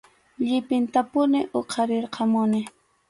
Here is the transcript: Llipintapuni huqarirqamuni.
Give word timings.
Llipintapuni 0.45 1.39
huqarirqamuni. 1.53 2.61